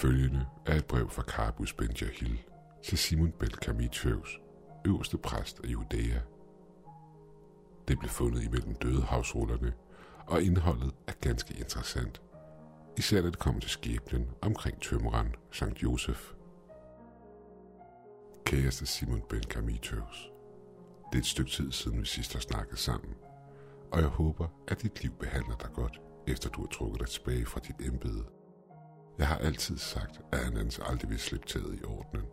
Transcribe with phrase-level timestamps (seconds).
[0.00, 2.42] Følgende er et brev fra Carbus ben Jahil
[2.84, 4.40] til Simon ben Kamitius,
[4.86, 6.20] øverste præst af Judæa.
[7.88, 9.72] Det blev fundet imellem døde havsrullerne,
[10.26, 12.22] og indholdet er ganske interessant.
[12.98, 16.32] Især da det kommer til skæbnen omkring tømmeren Sankt Josef.
[18.44, 20.30] Kæreste Simon ben Kamitius,
[21.12, 23.14] det er et stykke tid siden vi sidst har snakket sammen,
[23.92, 27.46] og jeg håber, at dit liv behandler dig godt, efter du har trukket dig tilbage
[27.46, 28.39] fra dit embede
[29.18, 32.26] jeg har altid sagt, at han altså aldrig vil slippe taget i ordenen.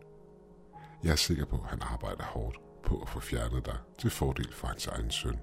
[1.04, 4.52] Jeg er sikker på, at han arbejder hårdt på at få fjernet dig til fordel
[4.52, 5.38] for hans egen søn.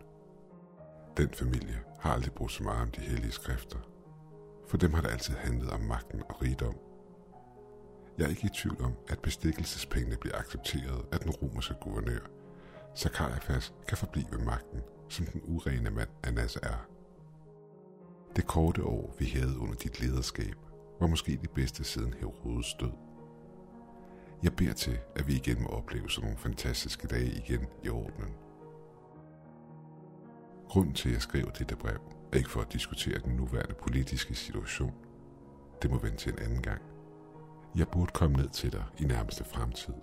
[1.17, 3.79] Den familie har aldrig brugt så meget om de hellige skrifter.
[4.67, 6.75] For dem har det altid handlet om magten og rigdom.
[8.17, 12.19] Jeg er ikke i tvivl om, at bestikkelsespengene bliver accepteret af den romerske guvernør,
[12.95, 16.87] så Kajafas kan forblive ved magten, som den urene mand Anas er.
[18.35, 20.55] Det korte år, vi havde under dit lederskab,
[20.99, 22.91] var måske det bedste siden Herodes død.
[24.43, 28.33] Jeg beder til, at vi igen må opleve sådan nogle fantastiske dage igen i ordenen.
[30.69, 31.99] Grunden til, at jeg skrev dette brev,
[32.31, 34.93] er ikke for at diskutere den nuværende politiske situation.
[35.81, 36.81] Det må vente til en anden gang.
[37.75, 39.93] Jeg burde komme ned til dig i nærmeste fremtid,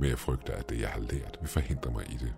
[0.00, 2.34] men jeg frygter, at det, jeg har lært, vil forhindre mig i det.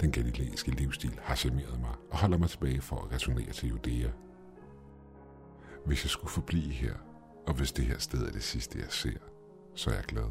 [0.00, 4.10] Den galileiske livsstil har charmeret mig og holder mig tilbage for at resonere til Judæa
[5.88, 6.94] hvis jeg skulle forblive her,
[7.46, 9.18] og hvis det her sted er det sidste, jeg ser,
[9.74, 10.30] så er jeg glad.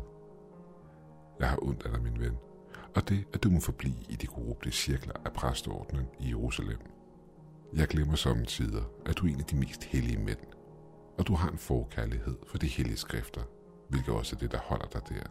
[1.40, 2.38] Jeg har ondt af dig, min ven,
[2.96, 6.78] og det, at du må forblive i de korrupte cirkler af præsteordnen i Jerusalem.
[7.74, 10.40] Jeg glemmer samtidig, at du er en af de mest hellige mænd,
[11.18, 13.42] og du har en forkærlighed for de hellige skrifter,
[13.90, 15.24] hvilket også er det, der holder dig der,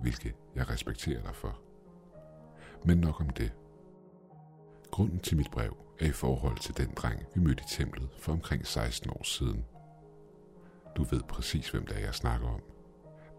[0.00, 1.58] hvilket jeg respekterer dig for.
[2.84, 3.52] Men nok om det.
[4.90, 8.32] Grunden til mit brev er i forhold til den dreng, vi mødte i templet for
[8.32, 9.64] omkring 16 år siden.
[10.96, 12.60] Du ved præcis, hvem det er, jeg snakker om.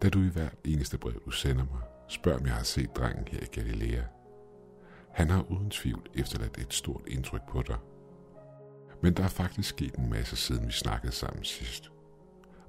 [0.02, 3.28] Da du i hver eneste brev, du sender mig, spørger, om jeg har set drengen
[3.28, 4.02] her i Galilea.
[5.12, 7.78] Han har uden tvivl efterladt et stort indtryk på dig.
[9.02, 11.90] Men der er faktisk sket en masse siden vi snakkede sammen sidst.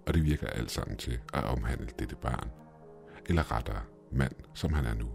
[0.08, 2.52] Og det virker alt sammen til at omhandle dette barn.
[3.26, 3.82] Eller rettere,
[4.12, 5.10] mand, som han er nu.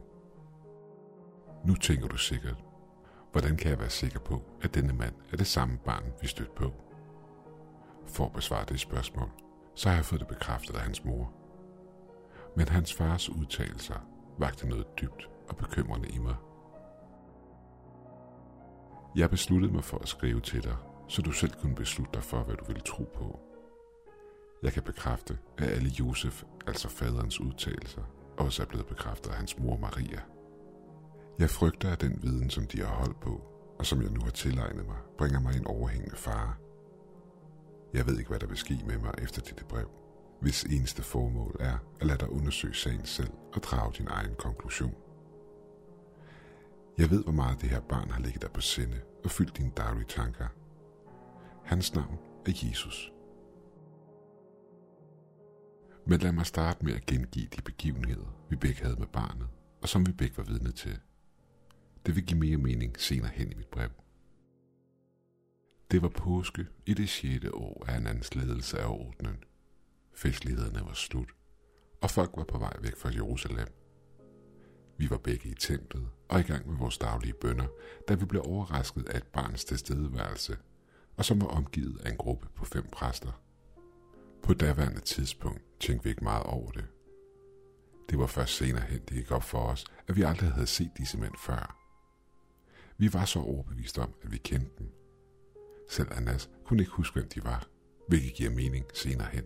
[1.64, 2.64] Nu tænker du sikkert,
[3.32, 6.52] Hvordan kan jeg være sikker på, at denne mand er det samme barn, vi stødte
[6.56, 6.72] på?
[8.06, 9.28] For at besvare det spørgsmål,
[9.74, 11.32] så har jeg fået det bekræftet af hans mor.
[12.56, 14.06] Men hans fars udtalelser
[14.38, 16.36] vagte noget dybt og bekymrende i mig.
[19.16, 20.76] Jeg besluttede mig for at skrive til dig,
[21.08, 23.40] så du selv kunne beslutte dig for, hvad du ville tro på.
[24.62, 28.02] Jeg kan bekræfte, at alle Josef, altså faderens udtalelser,
[28.38, 30.20] også er blevet bekræftet af hans mor Maria–
[31.40, 33.40] jeg frygter, at den viden, som de har holdt på,
[33.78, 36.54] og som jeg nu har tilegnet mig, bringer mig en overhængende fare.
[37.94, 39.90] Jeg ved ikke, hvad der vil ske med mig efter dette brev,
[40.40, 44.94] hvis eneste formål er at lade dig undersøge sagen selv og drage din egen konklusion.
[46.98, 49.70] Jeg ved, hvor meget det her barn har ligget dig på sinde og fyldt dine
[49.76, 50.46] daglige tanker.
[51.64, 53.12] Hans navn er Jesus.
[56.06, 59.48] Men lad mig starte med at gengive de begivenheder, vi begge havde med barnet,
[59.82, 60.98] og som vi begge var vidne til–
[62.06, 63.90] det vil give mere mening senere hen i mit brev.
[65.90, 67.44] Det var påske i det 6.
[67.52, 69.44] år af en andens ledelse af ordenen.
[70.14, 71.28] Festlighederne var slut,
[72.00, 73.68] og folk var på vej væk fra Jerusalem.
[74.98, 77.66] Vi var begge i templet og i gang med vores daglige bønder,
[78.08, 80.56] da vi blev overrasket af et barns tilstedeværelse,
[81.16, 83.42] og som var omgivet af en gruppe på fem præster.
[84.42, 86.84] På daværende tidspunkt tænkte vi ikke meget over det.
[88.10, 90.90] Det var først senere hen, det gik op for os, at vi aldrig havde set
[90.98, 91.79] disse mænd før.
[93.00, 94.92] Vi var så overbevist om, at vi kendte dem.
[95.88, 97.68] Selv Anas kunne ikke huske, hvem de var,
[98.08, 99.44] hvilket giver mening senere hen.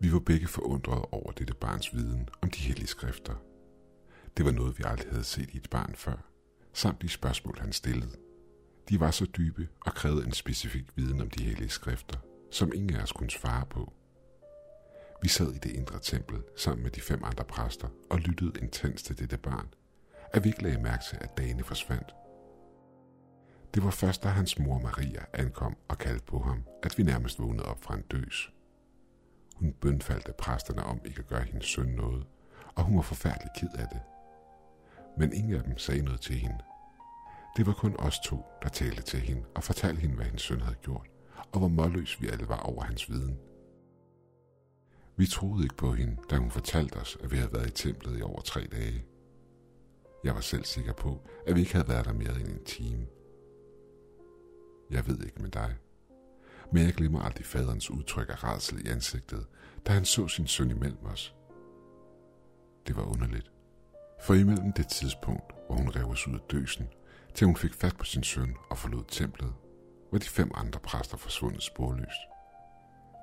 [0.00, 3.34] Vi var begge forundrede over dette barns viden om de hellige skrifter.
[4.36, 6.30] Det var noget, vi aldrig havde set i et barn før,
[6.72, 8.16] samt de spørgsmål, han stillede.
[8.88, 12.18] De var så dybe og krævede en specifik viden om de hellige skrifter,
[12.50, 13.92] som ingen af os kunne svare på.
[15.22, 19.02] Vi sad i det indre tempel sammen med de fem andre præster og lyttede intens
[19.02, 19.68] til dette barn,
[20.36, 22.14] at vi ikke lagde mærke til, at dagene forsvandt.
[23.74, 27.38] Det var først, da hans mor Maria ankom og kaldte på ham, at vi nærmest
[27.38, 28.52] vågnede op fra en døs.
[29.54, 32.26] Hun bønfaldte præsterne om ikke at gøre hendes søn noget,
[32.74, 34.00] og hun var forfærdelig ked af det.
[35.18, 36.58] Men ingen af dem sagde noget til hende.
[37.56, 40.60] Det var kun os to, der talte til hende og fortalte hende, hvad hendes søn
[40.60, 41.06] havde gjort,
[41.52, 43.38] og hvor målløs vi alle var over hans viden.
[45.16, 48.18] Vi troede ikke på hende, da hun fortalte os, at vi havde været i templet
[48.18, 49.04] i over tre dage–
[50.26, 53.06] jeg var selv sikker på, at vi ikke havde været der mere end en time.
[54.90, 55.76] Jeg ved ikke med dig.
[56.72, 59.46] men jeg glemmer aldrig faderens udtryk af rædsel i ansigtet,
[59.86, 61.34] da han så sin søn imellem os.
[62.86, 63.50] Det var underligt.
[64.22, 66.88] For imellem det tidspunkt, hvor hun rev os ud af døsen,
[67.34, 69.54] til hun fik fat på sin søn og forlod templet,
[70.12, 72.20] var de fem andre præster forsvundet sporløst.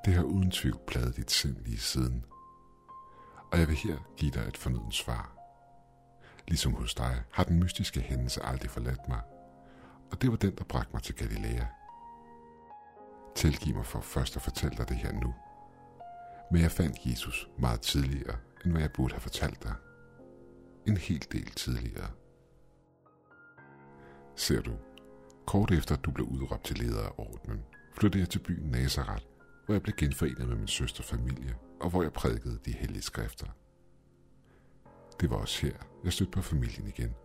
[0.06, 2.26] Det har uden tvivl pladet dit sind lige siden.
[3.52, 5.33] Og jeg vil her give dig et fornødent svar.
[6.48, 9.22] Ligesom hos dig har den mystiske hændelse aldrig forladt mig,
[10.12, 11.66] og det var den, der bragte mig til Galilea.
[13.36, 15.34] Tilgiv mig for først at fortælle dig det her nu.
[16.52, 19.74] Men jeg fandt Jesus meget tidligere, end hvad jeg burde have fortalt dig.
[20.88, 22.12] En hel del tidligere.
[24.36, 24.72] Ser du,
[25.46, 27.64] kort efter at du blev udråbt til leder af ordenen,
[27.94, 29.26] flyttede jeg til byen Nazareth,
[29.66, 33.48] hvor jeg blev genforenet med min søsterfamilie, og hvor jeg prædikede de hellige skrifter.
[35.22, 35.74] Det var også her,
[36.04, 37.16] jeg stødte på familien igen.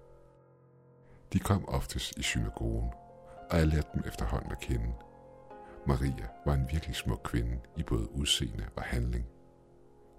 [1.32, 2.90] De kom oftest i synagogen,
[3.50, 4.92] og jeg lærte dem efterhånden at kende.
[5.86, 9.26] Maria var en virkelig smuk kvinde i både udseende og handling.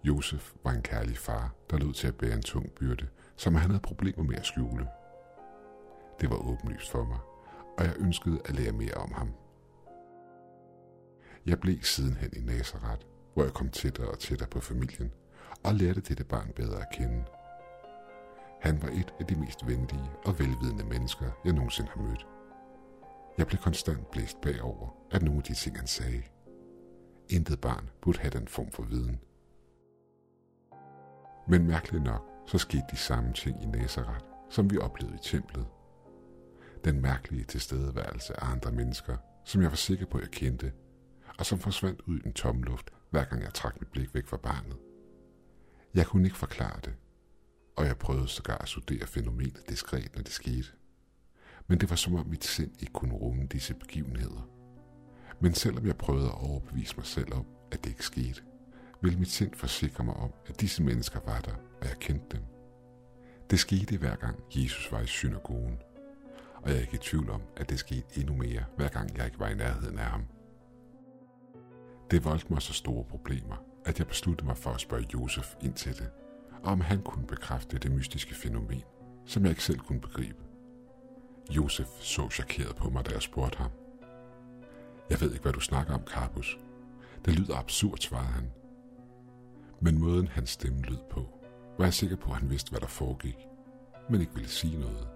[0.04, 3.69] Josef var en kærlig far, der lød til at bære en tung byrde, som han
[3.69, 4.88] havde problemer med at skjule.
[6.21, 7.19] Det var åbenlyst for mig,
[7.77, 9.33] og jeg ønskede at lære mere om ham.
[11.45, 15.12] Jeg blev sidenhen i Nazareth, hvor jeg kom tættere og tættere på familien,
[15.63, 17.25] og lærte dette barn bedre at kende.
[18.62, 22.28] Han var et af de mest venlige og velvidende mennesker, jeg nogensinde har mødt.
[23.38, 26.24] Jeg blev konstant blæst bagover af nogle af de ting, han sagde.
[27.30, 29.20] Intet barn burde have den form for viden.
[31.48, 35.68] Men mærkeligt nok, så skete de samme ting i Nazareth, som vi oplevede i templet.
[36.84, 40.72] Den mærkelige tilstedeværelse af andre mennesker, som jeg var sikker på, jeg kendte,
[41.40, 44.28] og som forsvandt ud i den tomme luft, hver gang jeg trak mit blik væk
[44.28, 44.78] fra barnet.
[45.94, 46.96] Jeg kunne ikke forklare det,
[47.80, 50.68] og jeg prøvede sågar at studere fænomenet diskret, når det skete.
[51.68, 54.50] Men det var som om mit sind ikke kunne rumme disse begivenheder.
[55.40, 58.42] Men selvom jeg prøvede at overbevise mig selv om, at det ikke skete,
[59.02, 62.46] ville mit sind forsikre mig om, at disse mennesker var der, og jeg kendte dem.
[63.50, 65.78] Det skete hver gang Jesus var i synagogen,
[66.56, 69.26] og jeg er ikke i tvivl om, at det skete endnu mere, hver gang jeg
[69.26, 70.26] ikke var i nærheden af ham.
[72.12, 73.56] Det voldte mig så store problemer,
[73.86, 76.10] at jeg besluttede mig for at spørge Josef ind til det,
[76.64, 78.84] og om han kunne bekræfte det mystiske fænomen,
[79.26, 80.44] som jeg ikke selv kunne begribe.
[81.50, 83.72] Josef så chokeret på mig, da jeg spurgte ham.
[85.10, 86.60] Jeg ved ikke, hvad du snakker om, Karpus.
[87.26, 88.52] Det lyder absurd, svarede han.
[89.82, 91.26] Men måden hans stemme lød på,
[91.78, 93.38] var jeg sikker på, at han vidste, hvad der foregik,
[94.10, 95.08] men ikke ville sige noget.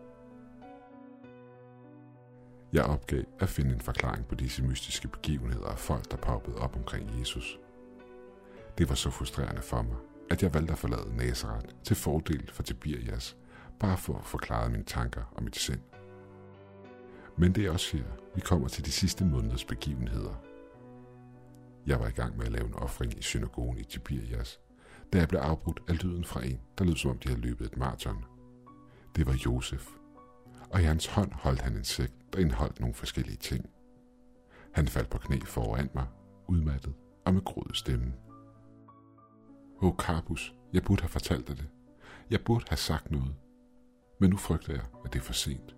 [2.73, 6.75] Jeg opgav at finde en forklaring på disse mystiske begivenheder og folk, der poppede op
[6.75, 7.59] omkring Jesus.
[8.77, 9.95] Det var så frustrerende for mig,
[10.29, 13.37] at jeg valgte at forlade Nazareth til fordel for Tiberias,
[13.79, 15.81] bare for at forklare mine tanker og mit sind.
[17.37, 18.03] Men det er også her,
[18.35, 20.43] vi kommer til de sidste måneders begivenheder.
[21.85, 24.59] Jeg var i gang med at lave en offring i synagogen i Tiberias,
[25.13, 27.65] da jeg blev afbrudt af lyden fra en, der lød som om de havde løbet
[27.65, 28.25] et maraton.
[29.15, 29.87] Det var Josef,
[30.69, 33.69] og i hans hånd holdt han en sæk, der indeholdt nogle forskellige ting.
[34.71, 36.07] Han faldt på knæ foran mig,
[36.47, 36.93] udmattet
[37.25, 38.13] og med grød stemme.
[39.81, 41.69] Åh, Karpus, jeg burde have fortalt dig det.
[42.29, 43.35] Jeg burde have sagt noget.
[44.19, 45.75] Men nu frygter jeg, at det er for sent.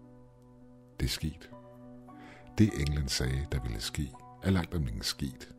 [0.99, 1.49] Det er sket.
[2.57, 4.11] Det englen sagde, der ville ske,
[4.43, 5.55] er langt om længe sket.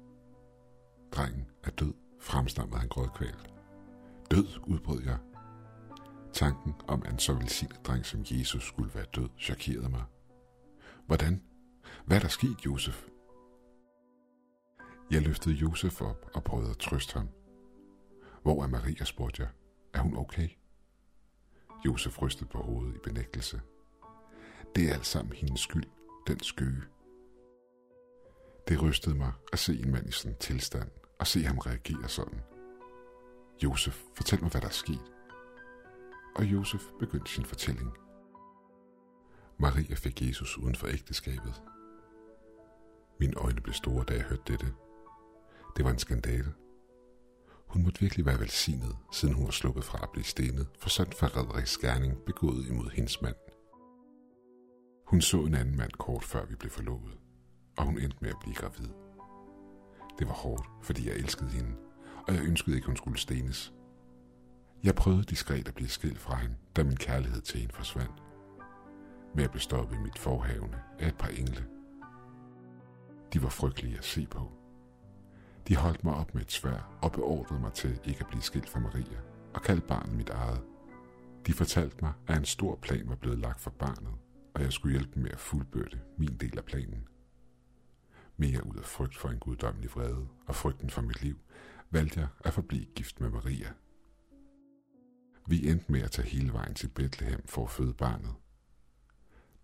[1.13, 3.55] Drengen er død, fremstammede han grådkvalt.
[4.31, 5.19] Død, udbrød jeg.
[6.33, 10.05] Tanken om, at en så velsignet dreng som Jesus skulle være død, chokerede mig.
[11.07, 11.43] Hvordan?
[12.07, 13.07] Hvad er der sket, Josef?
[15.11, 17.29] Jeg løftede Josef op og prøvede at trøste ham.
[18.47, 19.51] Hvor er Maria, spurgte jeg.
[19.95, 20.49] Er hun okay?
[21.87, 23.61] Josef rystede på hovedet i benægtelse.
[24.77, 25.85] Det er alt sammen hendes skyld,
[26.27, 26.83] den skøge.
[28.69, 32.09] Det rystede mig at se en mand i sådan en tilstand, og se ham reagere
[32.09, 32.41] sådan.
[33.63, 35.13] Josef, fortæl mig, hvad der er sket.
[36.37, 37.93] Og Josef begyndte sin fortælling.
[39.59, 41.63] Maria fik Jesus uden for ægteskabet.
[43.21, 44.75] Mine øjne blev store, da jeg hørte dette.
[45.77, 46.55] Det var en skandale.
[47.67, 51.13] Hun måtte virkelig være velsignet, siden hun var sluppet fra at blive stenet for sådan
[51.13, 53.37] forræderisk gerning begået imod hendes mand.
[55.07, 57.19] Hun så en anden mand kort før vi blev forlovet,
[57.77, 58.89] og hun endte med at blive gravid.
[60.19, 61.77] Det var hårdt, fordi jeg elskede hende,
[62.29, 63.73] og jeg ønskede ikke, hun skulle stenes.
[64.85, 68.23] Jeg prøvede diskret at blive skilt fra hende, da min kærlighed til hende forsvandt.
[69.35, 71.67] Men jeg blev stoppet i mit forhavne af et par engle.
[73.33, 74.53] De var frygtelige at se på.
[75.69, 78.69] De holdt mig op med et svær og beordrede mig til ikke at blive skilt
[78.69, 79.19] fra Maria
[79.55, 80.63] og kaldte barnet mit eget.
[81.47, 84.15] De fortalte mig, at en stor plan var blevet lagt for barnet,
[84.55, 87.09] og jeg skulle hjælpe med at fuldbyrde min del af planen.
[88.37, 91.39] Mere ud af frygt for en guddommelig vrede og frygten for mit liv,
[91.91, 93.73] valgte jeg at forblive gift med Maria.
[95.47, 98.35] Vi endte med at tage hele vejen til Bethlehem for at føde barnet.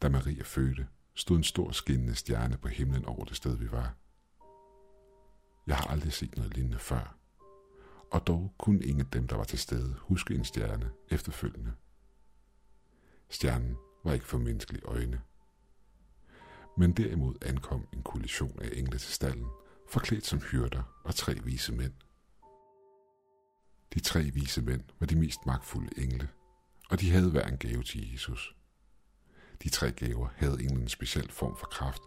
[0.02, 3.94] Da Maria fødte, stod en stor skinnende stjerne på himlen over det sted, vi var.
[5.66, 7.16] Jeg har aldrig set noget lignende før,
[8.10, 11.72] og dog kunne ingen af dem, der var til stede, huske en stjerne efterfølgende.
[13.28, 15.22] Stjernen var ikke for menneskelige øjne.
[16.78, 19.46] Men derimod ankom en kollision af engle til stallen,
[19.88, 21.92] forklædt som hyrder og tre vise mænd.
[23.94, 26.28] De tre vise mænd var de mest magtfulde engle,
[26.90, 28.56] og de havde hver en gave til Jesus.
[29.62, 32.02] De tre gaver havde en speciel form for kraft,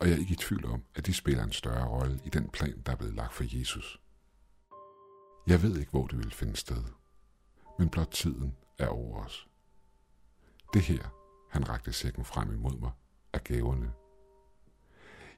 [0.00, 2.50] og jeg er ikke i tvivl om, at de spiller en større rolle i den
[2.50, 4.00] plan, der er blevet lagt for Jesus.
[5.46, 6.84] Jeg ved ikke, hvor det vil finde sted,
[7.78, 9.48] men blot tiden er over os.
[10.74, 11.08] Det her,
[11.50, 12.90] han rakte sækken frem imod mig,
[13.32, 13.92] er gaverne.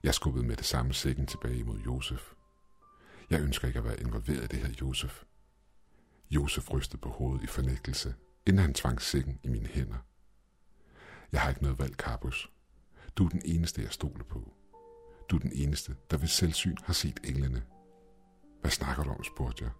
[0.02, 2.32] Jeg skubbede med det samme sækken tilbage imod Josef.
[3.30, 5.22] Jeg ønsker ikke at være involveret i det her, Josef.
[6.30, 8.14] Josef rystede på hovedet i fornægtelse,
[8.46, 9.98] inden han tvang sækken i mine hænder.
[11.32, 12.51] Jeg har ikke noget valg, Karpus.
[13.16, 14.54] Du er den eneste, jeg stoler på.
[15.28, 17.62] Du er den eneste, der ved selvsyn har set englene.
[18.60, 19.72] Hvad snakker du om, spurgte jeg.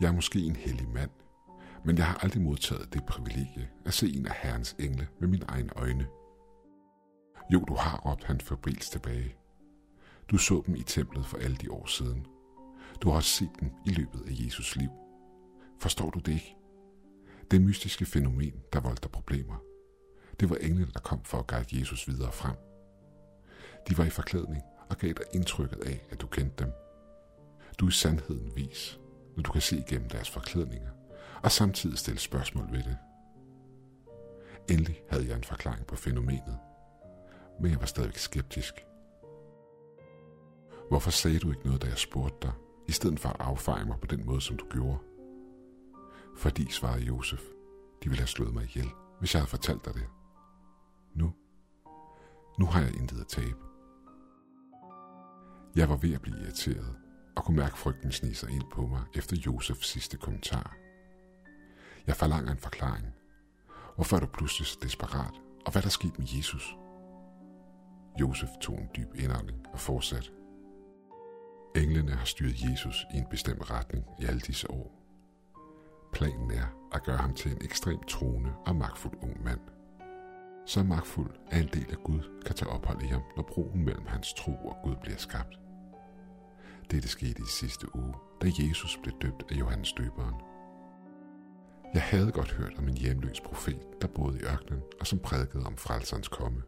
[0.00, 1.10] Jeg er måske en hellig mand,
[1.84, 5.44] men jeg har aldrig modtaget det privilegie at se en af Herrens engle med mine
[5.48, 6.06] egne øjne.
[7.52, 9.36] Jo, du har, råbt han febrilsk tilbage.
[10.30, 12.26] Du så dem i templet for alle de år siden.
[13.02, 14.90] Du har også set dem i løbet af Jesus liv.
[15.78, 16.56] Forstår du det ikke?
[17.50, 19.56] Det mystiske fænomen, der volder problemer.
[20.40, 22.56] Det var englene, der kom for at guide Jesus videre frem.
[23.88, 26.72] De var i forklædning og gav dig indtrykket af, at du kendte dem.
[27.78, 29.00] Du er i sandheden vis,
[29.36, 30.90] når du kan se igennem deres forklædninger,
[31.42, 32.96] og samtidig stille spørgsmål ved det.
[34.70, 36.58] Endelig havde jeg en forklaring på fænomenet,
[37.60, 38.74] men jeg var stadig skeptisk.
[40.88, 42.52] Hvorfor sagde du ikke noget, da jeg spurgte dig,
[42.88, 44.98] i stedet for at affeje mig på den måde, som du gjorde?
[46.36, 47.40] Fordi, svarede Josef,
[48.02, 48.88] de ville have slået mig ihjel,
[49.18, 50.06] hvis jeg havde fortalt dig det.
[52.58, 53.56] Nu, har jeg intet at tabe.
[55.76, 56.96] Jeg var ved at blive irriteret,
[57.36, 60.76] og kunne mærke frygten snige sig ind på mig efter Josefs sidste kommentar.
[62.06, 63.06] Jeg forlanger en forklaring.
[63.94, 65.34] Hvorfor er du pludselig så desperat,
[65.66, 66.76] og hvad der skete med Jesus?
[68.20, 70.30] Josef tog en dyb indånding og fortsatte.
[71.76, 74.92] Englene har styret Jesus i en bestemt retning i alle disse år.
[76.12, 79.75] Planen er at gøre ham til en ekstremt troende og magtfuld ung mand.
[80.66, 84.06] Så magtfuld, at en del af Gud kan tage ophold i ham, når broen mellem
[84.06, 85.58] hans tro og Gud bliver skabt.
[86.90, 90.34] Dette skete i sidste uge, da Jesus blev døbt af Johannes døberen.
[91.94, 95.66] Jeg havde godt hørt om en hjemløs profet, der boede i ørkenen og som prædikede
[95.66, 96.62] om frelserens komme,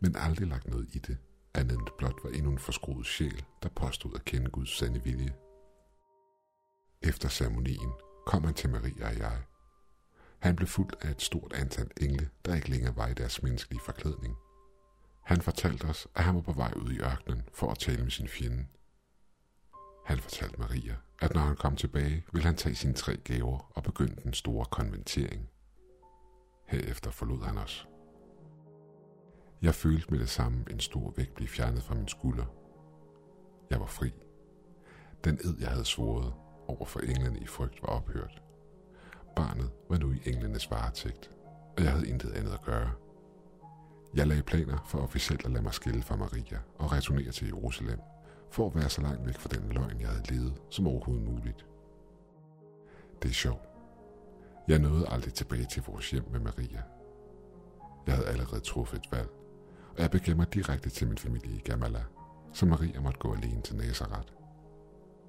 [0.00, 1.18] men aldrig lagt noget i det,
[1.54, 5.34] andet end blot var endnu en forskruet sjæl, der påstod at kende Guds sande vilje.
[7.02, 7.92] Efter ceremonien
[8.26, 9.42] kom han til Maria og jeg.
[10.44, 13.80] Han blev fuldt af et stort antal engle, der ikke længere var i deres menneskelige
[13.84, 14.36] forklædning.
[15.22, 18.10] Han fortalte os, at han var på vej ud i ørkenen for at tale med
[18.10, 18.66] sin fjende.
[20.06, 23.82] Han fortalte Maria, at når han kom tilbage, ville han tage sine tre gaver og
[23.82, 25.48] begynde den store konventering.
[26.66, 27.88] Herefter forlod han os.
[29.62, 32.46] Jeg følte med det samme en stor vægt blive fjernet fra min skulder.
[33.70, 34.12] Jeg var fri.
[35.24, 36.34] Den ed, jeg havde svoret
[36.68, 38.43] over for englene i frygt, var ophørt.
[39.36, 41.30] Barnet var nu i englenes varetægt,
[41.76, 42.90] og jeg havde intet andet at gøre.
[44.14, 48.00] Jeg lagde planer for officielt at lade mig skille fra Maria og returnere til Jerusalem,
[48.50, 51.66] for at være så langt væk fra den løgn, jeg havde levet, som overhovedet muligt.
[53.22, 53.68] Det er sjovt.
[54.68, 56.82] Jeg nåede aldrig tilbage til vores hjem med Maria.
[58.06, 59.28] Jeg havde allerede truffet et valg,
[59.96, 62.04] og jeg begav mig direkte til min familie i Gamala,
[62.52, 64.32] så Maria måtte gå alene til Nazareth.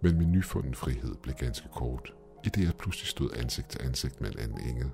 [0.01, 2.13] Men min nyfundne frihed blev ganske kort,
[2.45, 4.91] i det jeg pludselig stod ansigt til ansigt med en anden engel.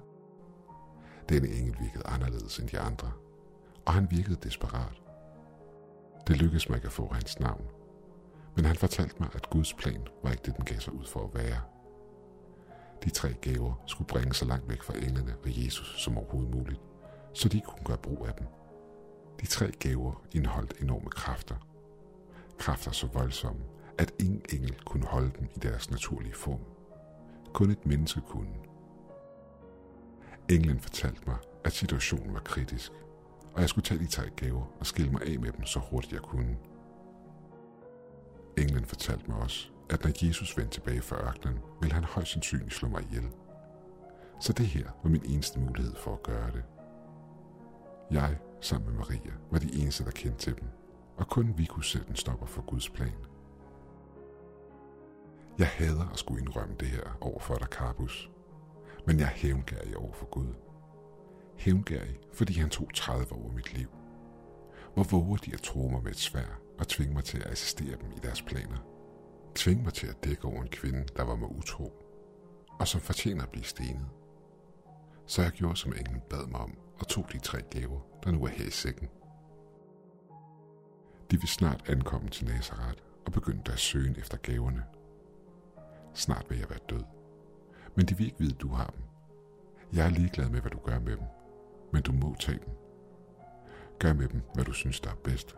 [1.30, 3.12] Denne engel virkede anderledes end de andre,
[3.86, 5.02] og han virkede desperat.
[6.28, 7.66] Det lykkedes mig ikke at få hans navn,
[8.56, 11.24] men han fortalte mig, at Guds plan var ikke det, den gav sig ud for
[11.24, 11.62] at være.
[13.04, 16.82] De tre gaver skulle bringe så langt væk fra englene og Jesus som overhovedet muligt,
[17.34, 18.48] så de kunne gøre brug af dem.
[19.42, 21.56] De tre gaver indeholdt enorme kræfter.
[22.58, 23.62] Kræfter så voldsomme,
[23.98, 26.60] at ingen engel kunne holde dem i deres naturlige form.
[27.54, 28.54] Kun et menneske kunne.
[30.50, 32.92] Englen fortalte mig, at situationen var kritisk,
[33.54, 36.14] og jeg skulle tage de tre gaver og skille mig af med dem så hurtigt
[36.14, 36.58] jeg kunne.
[38.58, 42.74] Englen fortalte mig også, at når Jesus vendte tilbage fra ørkenen, ville han højst sandsynligt
[42.74, 43.30] slå mig ihjel.
[44.40, 46.64] Så det her var min eneste mulighed for at gøre det.
[48.12, 50.68] Jeg, sammen med Maria, var de eneste, der kendte til dem,
[51.18, 53.31] og kun vi kunne sætte en stopper for Guds plan.
[55.60, 58.30] Jeg hader at skulle indrømme det her over for dig, Karbus,
[59.08, 60.54] men jeg er hævngærig over for Gud.
[61.58, 63.90] Hævngærig, fordi han tog 30 år af mit liv.
[64.94, 67.98] Hvor våger de at tro mig med et svær og tvinge mig til at assistere
[68.02, 68.78] dem i deres planer?
[69.56, 71.94] Tvinge mig til at dække over en kvinde, der var mig utro,
[72.80, 74.08] og som fortjener at blive stenet.
[75.26, 78.44] Så jeg gjorde, som englen bad mig om, og tog de tre gaver, der nu
[78.44, 79.10] er her i sækken.
[81.32, 84.84] De vil snart ankomme til Nazareth og begynde deres søgen efter gaverne.
[86.14, 87.04] Snart vil jeg være død.
[87.96, 89.04] Men de vil ikke vide, at du har dem.
[89.94, 91.26] Jeg er ligeglad med, hvad du gør med dem,
[91.94, 92.74] men du må tage dem.
[94.00, 95.56] Gør med dem, hvad du synes, der er bedst.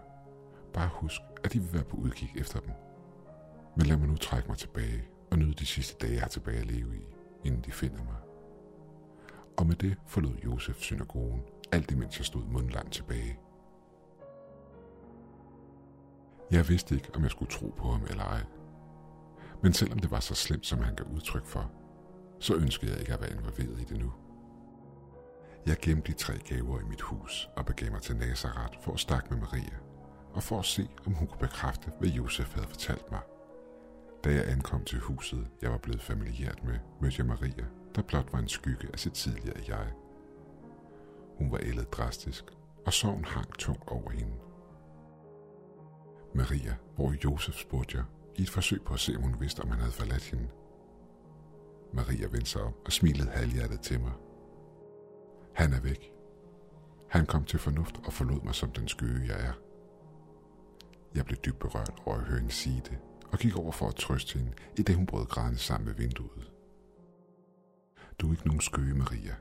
[0.74, 2.72] Bare husk, at de vil være på udkig efter dem.
[3.78, 6.60] Men lad mig nu trække mig tilbage og nyde de sidste dage, jeg har tilbage
[6.60, 7.08] at leve i,
[7.44, 8.18] inden de finder mig.
[9.58, 11.42] Og med det forlod Josef synagogen,
[11.72, 13.40] alt imens jeg stod mundlangt tilbage.
[16.52, 18.44] Jeg vidste ikke, om jeg skulle tro på ham eller ej.
[19.64, 21.72] Men selvom det var så slemt, som han gav udtryk for,
[22.40, 24.14] så ønskede jeg ikke at være involveret i det nu.
[25.66, 29.00] Jeg gemte de tre gaver i mit hus og begav mig til Nazareth for at
[29.00, 29.78] snakke med Maria,
[30.34, 33.22] og for at se, om hun kunne bekræfte, hvad Josef havde fortalt mig.
[34.24, 37.66] Da jeg ankom til huset, jeg var blevet familiært med, mødte jeg Maria,
[37.96, 39.92] der blot var en skygge af sit tidligere jeg.
[41.38, 42.44] Hun var ældet drastisk,
[42.86, 44.34] og sorgen hang tungt over hende.
[46.36, 49.70] Maria, hvor Josef spurgte jeg, i et forsøg på at se, om hun vidste, om
[49.70, 50.48] han havde forladt hende.
[51.94, 54.12] Maria vendte sig om og smilede halvhjertet til mig.
[55.56, 56.12] Han er væk.
[57.10, 59.54] Han kom til fornuft og forlod mig som den skøge, jeg er.
[61.16, 62.98] Jeg blev dybt berørt over at høre hende sige det,
[63.32, 66.52] og gik over for at trøste hende, i det hun brød grædende sammen med vinduet.
[68.20, 69.36] Du er ikke nogen skøge, Maria.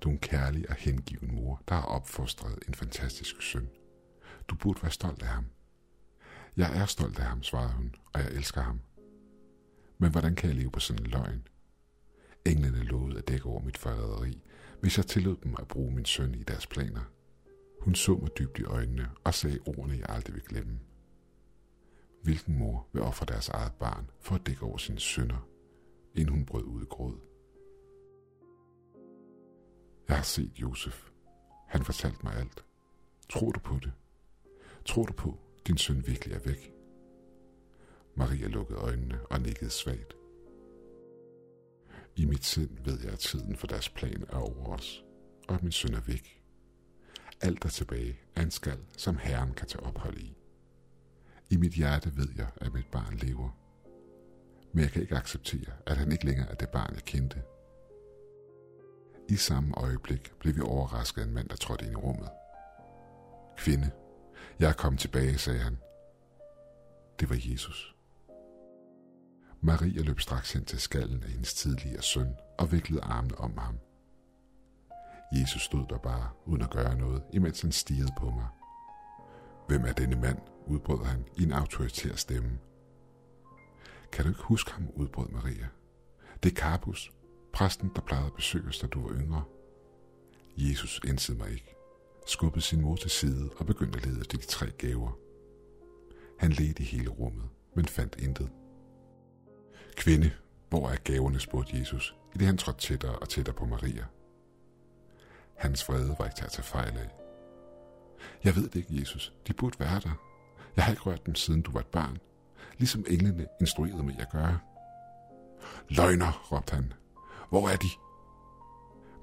[0.00, 3.68] Du er en kærlig og hengiven mor, der har opfostret en fantastisk søn.
[4.48, 5.44] Du burde være stolt af ham.
[6.56, 8.80] Jeg er stolt af ham, svarede hun, og jeg elsker ham.
[9.98, 11.46] Men hvordan kan jeg leve på sådan en løgn?
[12.44, 14.42] Englene lovede at dække over mit forræderi,
[14.80, 17.10] hvis jeg tillod dem at bruge min søn i deres planer.
[17.80, 20.80] Hun så mig dybt i øjnene og sagde ordene, jeg aldrig vil glemme.
[22.22, 25.48] Hvilken mor vil ofre deres eget barn for at dække over sine sønner,
[26.14, 27.18] inden hun brød ud i gråd?
[30.08, 31.10] Jeg har set Josef.
[31.68, 32.64] Han fortalte mig alt.
[33.28, 33.92] Tror du på det?
[34.84, 36.72] Tror du på, din søn virkelig er væk?
[38.14, 40.14] Maria lukkede øjnene og nikkede svagt.
[42.16, 45.04] I mit sind ved jeg, at tiden for deres plan er over os,
[45.48, 46.42] og at min søn er væk.
[47.40, 50.36] Alt der tilbage er en skal, som Herren kan tage ophold i.
[51.50, 53.50] I mit hjerte ved jeg, at mit barn lever.
[54.72, 57.42] Men jeg kan ikke acceptere, at han ikke længere er det barn, jeg kendte.
[59.28, 62.28] I samme øjeblik blev vi overrasket af en mand, der trådte ind i rummet.
[63.56, 63.90] Kvinde,
[64.60, 65.78] jeg er kommet tilbage, sagde han.
[67.20, 67.96] Det var Jesus.
[69.60, 73.78] Maria løb straks hen til skallen af hendes tidligere søn og viklede armene om ham.
[75.32, 78.46] Jesus stod der bare, uden at gøre noget, imens han stirrede på mig.
[79.68, 80.38] Hvem er denne mand?
[80.66, 82.58] udbrød han i en autoritær stemme.
[84.12, 85.68] Kan du ikke huske ham, udbrød Maria.
[86.42, 87.12] Det er Karpus,
[87.52, 89.44] præsten, der plejede at besøge os, da du var yngre.
[90.56, 91.75] Jesus indsede mig ikke,
[92.26, 95.18] skubbede sin mor til side og begyndte at lede efter de tre gaver.
[96.38, 98.50] Han ledte i hele rummet, men fandt intet.
[99.96, 100.30] Kvinde,
[100.68, 104.04] hvor er gaverne, spurgte Jesus, i det han trådte tættere og tættere på Maria.
[105.56, 107.10] Hans vrede var ikke til at tage fejl af.
[108.44, 109.32] Jeg ved det ikke, Jesus.
[109.46, 110.22] De burde være der.
[110.76, 112.18] Jeg har ikke rørt dem, siden du var et barn.
[112.78, 114.58] Ligesom englene instruerede mig at gøre.
[115.88, 116.92] Løgner, råbte han.
[117.48, 117.88] Hvor er de?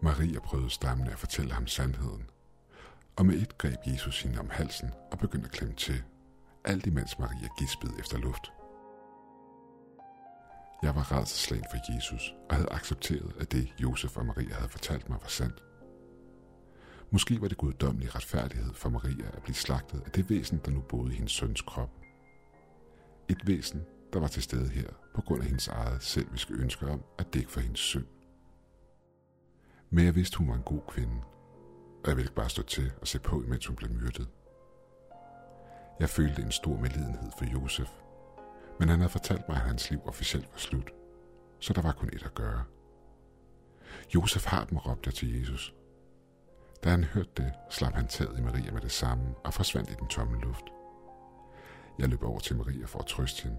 [0.01, 2.29] Maria prøvede stammende at fortælle ham sandheden.
[3.17, 6.04] Og med et greb Jesus hende om halsen og begyndte at klemme til,
[6.65, 8.52] alt imens Maria gispede efter luft.
[10.84, 15.10] Jeg var redselslagen for Jesus og havde accepteret, at det Josef og Maria havde fortalt
[15.10, 15.63] mig var sandt.
[17.12, 20.82] Måske var det guddommelig retfærdighed for Maria at blive slagtet af det væsen, der nu
[20.82, 21.89] boede i hendes søns krop.
[23.30, 23.82] Et væsen,
[24.13, 27.52] der var til stede her på grund af hendes eget selviske ønske om at dække
[27.52, 28.06] for hendes synd.
[29.89, 31.21] Men jeg vidste, hun var en god kvinde,
[32.03, 34.27] og jeg ville ikke bare stå til og se på, imens hun blev myrdet.
[35.99, 37.89] Jeg følte en stor medlidenhed for Josef,
[38.79, 40.91] men han havde fortalt mig, at hans liv officielt var slut,
[41.59, 42.63] så der var kun et at gøre.
[44.15, 45.73] Josef har dem, råbte jeg til Jesus.
[46.83, 49.93] Da han hørte det, slap han taget i Maria med det samme og forsvandt i
[49.93, 50.65] den tomme luft.
[51.99, 53.57] Jeg løb over til Maria for at trøste hende.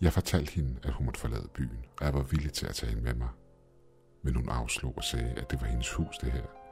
[0.00, 2.90] Jeg fortalte hende, at hun måtte forlade byen, og jeg var villig til at tage
[2.90, 3.28] hende med mig.
[4.22, 6.63] Men hun afslog og sagde, at det var hendes hus det her,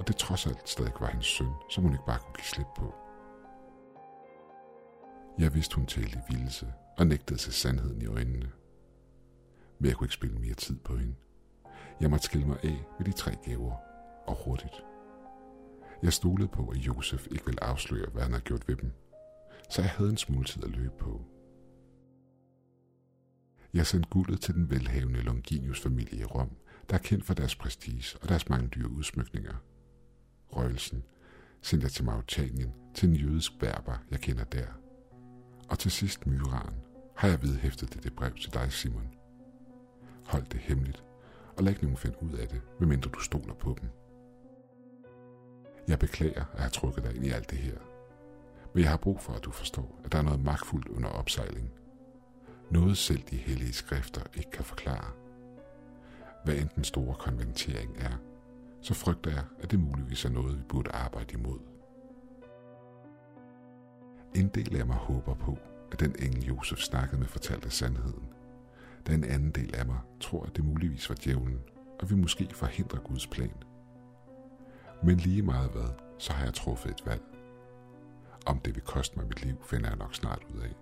[0.00, 2.66] og det trods alt stadig var hendes søn, som hun ikke bare kunne give slip
[2.76, 2.94] på.
[5.38, 8.50] Jeg vidste, hun talte i vildelse og nægtede til sandheden i øjnene.
[9.78, 11.14] Men jeg kunne ikke spille mere tid på hende.
[12.00, 13.72] Jeg måtte skille mig af med de tre gaver,
[14.26, 14.84] og hurtigt.
[16.02, 18.92] Jeg stolede på, at Josef ikke ville afsløre, hvad han havde gjort ved dem,
[19.70, 21.24] så jeg havde en smule tid at løbe på.
[23.74, 26.50] Jeg sendte guldet til den velhavende Longinius familie i Rom,
[26.90, 29.54] der er kendt for deres prestige og deres mange dyre udsmykninger.
[30.52, 31.04] Røgelsen
[31.62, 34.66] sendte jeg til Mauritanien, til en jødisk berber, jeg kender der.
[35.68, 36.74] Og til sidst myraen,
[37.16, 39.14] har jeg vedhæftet dette brev til dig, Simon.
[40.24, 41.04] Hold det hemmeligt,
[41.56, 43.88] og lad ikke nogen finde ud af det, medmindre du stoler på dem.
[45.88, 47.78] Jeg beklager at have trukket dig ind i alt det her,
[48.74, 51.72] men jeg har brug for, at du forstår, at der er noget magtfuldt under opsejling.
[52.70, 55.10] Noget selv de hellige skrifter ikke kan forklare.
[56.44, 58.16] Hvad end den store konventering er,
[58.80, 61.58] så frygter jeg, at det muligvis er noget, vi burde arbejde imod.
[64.34, 65.58] En del af mig håber på,
[65.92, 68.24] at den engel Josef snakkede med fortalte sandheden.
[69.06, 71.60] Da en anden del af mig tror, at det muligvis var djævlen,
[72.00, 73.62] og vi måske forhindrer Guds plan.
[75.02, 75.88] Men lige meget hvad,
[76.18, 77.22] så har jeg truffet et valg.
[78.46, 80.74] Om det vil koste mig mit liv, finder jeg nok snart ud af.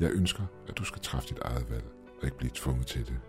[0.00, 1.84] Jeg ønsker, at du skal træffe dit eget valg
[2.18, 3.20] og ikke blive tvunget til det.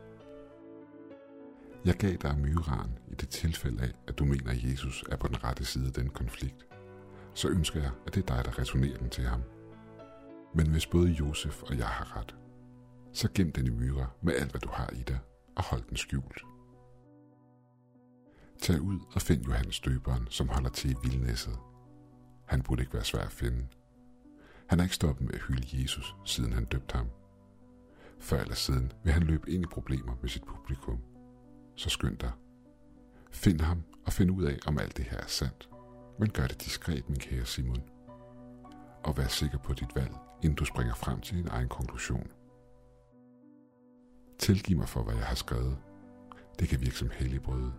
[1.85, 5.27] Jeg gav dig myran i det tilfælde af, at du mener, at Jesus er på
[5.27, 6.67] den rette side af den konflikt.
[7.33, 9.41] Så ønsker jeg, at det er dig, der returnerer den til ham.
[10.55, 12.35] Men hvis både Josef og jeg har ret,
[13.13, 15.19] så gem den i myra med alt, hvad du har i dig,
[15.55, 16.41] og hold den skjult.
[18.61, 21.57] Tag ud og find Johannes døberen, som holder til i vildnæsset.
[22.45, 23.67] Han burde ikke være svær at finde.
[24.67, 27.09] Han har ikke stoppet med at hylde Jesus, siden han døbte ham.
[28.19, 30.99] Før eller siden vil han løbe ind i problemer med sit publikum.
[31.79, 32.31] Så skynd dig.
[33.31, 35.69] Find ham og find ud af, om alt det her er sandt.
[36.19, 37.89] Men gør det diskret, min kære Simon.
[39.03, 40.11] Og vær sikker på dit valg,
[40.43, 42.31] inden du springer frem til din egen konklusion.
[44.39, 45.77] Tilgiv mig for, hvad jeg har skrevet.
[46.59, 47.71] Det kan virke som helligbrød.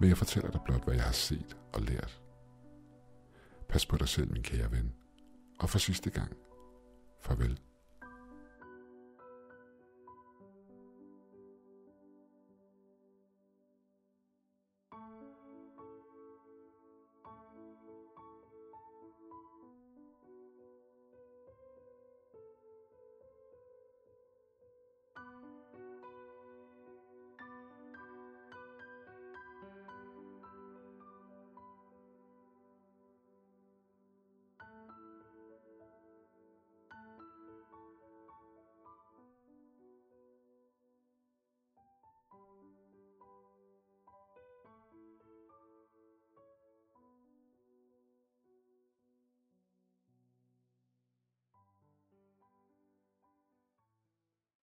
[0.00, 2.22] Men jeg fortæller dig blot, hvad jeg har set og lært.
[3.68, 4.94] Pas på dig selv, min kære ven.
[5.58, 6.36] Og for sidste gang,
[7.22, 7.60] farvel.